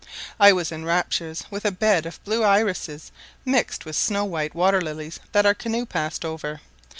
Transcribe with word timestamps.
I 0.39 0.51
was 0.51 0.71
in 0.71 0.83
raptures 0.83 1.43
with 1.51 1.63
a 1.63 1.69
bed 1.69 2.07
of 2.07 2.23
blue 2.23 2.43
irises 2.43 3.11
mixed 3.45 3.85
with 3.85 3.95
snow 3.95 4.25
white 4.25 4.55
water 4.55 4.81
lilies 4.81 5.19
that 5.31 5.45
our 5.45 5.53
canoe 5.53 5.85
passed 5.85 6.25
over. 6.25 6.59